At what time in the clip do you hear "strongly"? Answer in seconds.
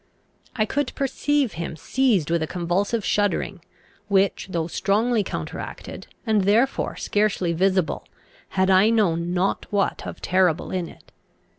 4.65-5.23